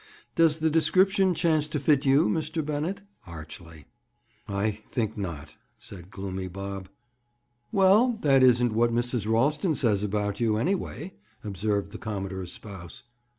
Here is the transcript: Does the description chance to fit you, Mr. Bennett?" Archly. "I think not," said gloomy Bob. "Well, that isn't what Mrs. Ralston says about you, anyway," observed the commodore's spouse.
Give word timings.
Does 0.33 0.57
the 0.57 0.71
description 0.71 1.35
chance 1.35 1.67
to 1.67 1.79
fit 1.79 2.07
you, 2.07 2.27
Mr. 2.27 2.65
Bennett?" 2.65 3.03
Archly. 3.27 3.85
"I 4.47 4.71
think 4.71 5.15
not," 5.15 5.55
said 5.77 6.09
gloomy 6.09 6.47
Bob. 6.47 6.89
"Well, 7.71 8.17
that 8.23 8.41
isn't 8.41 8.73
what 8.73 8.89
Mrs. 8.91 9.31
Ralston 9.31 9.75
says 9.75 10.03
about 10.03 10.39
you, 10.39 10.57
anyway," 10.57 11.13
observed 11.43 11.91
the 11.91 11.99
commodore's 11.99 12.51
spouse. 12.51 13.03